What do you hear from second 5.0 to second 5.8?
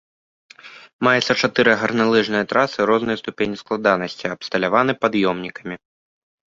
пад'ёмнікамі.